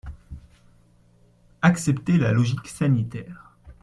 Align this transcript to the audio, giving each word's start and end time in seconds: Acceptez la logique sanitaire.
Acceptez 1.61 2.17
la 2.17 2.31
logique 2.31 2.67
sanitaire. 2.67 3.51